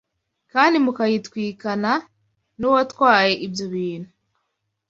[0.53, 1.91] kandi mukayitwikana
[2.59, 4.11] n’uwatwaye ibyo bintu